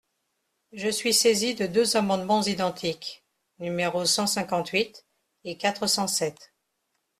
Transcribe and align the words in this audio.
Je 0.71 0.89
suis 0.89 1.13
saisi 1.13 1.53
de 1.53 1.67
deux 1.67 1.95
amendements 1.95 2.41
identiques, 2.41 3.23
numéros 3.59 4.05
cent 4.05 4.25
cinquante-huit 4.25 5.05
et 5.43 5.59
quatre 5.59 5.85
cent 5.85 6.07
sept. 6.07 6.55